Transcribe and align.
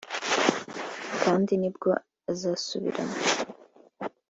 kandi 1.23 1.51
nibwo 1.57 1.91
uzasubiramo 2.31 3.17